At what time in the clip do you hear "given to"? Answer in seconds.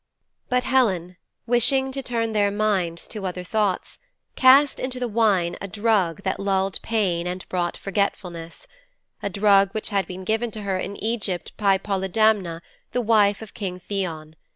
10.23-10.63